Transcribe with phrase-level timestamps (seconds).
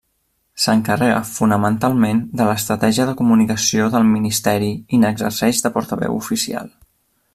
[0.61, 6.73] S'encarrega fonamentalment de l'estratègia de comunicació del Ministeri i n'exerceix de portaveu oficial.